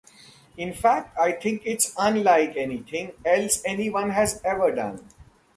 In 0.57 0.73
fact, 0.73 1.15
I 1.15 1.31
think 1.33 1.61
it's 1.63 1.93
unlike 1.95 2.57
anything 2.57 3.11
else 3.23 3.61
anyone 3.65 4.09
has 4.09 4.41
ever 4.43 4.71
done. 4.73 5.07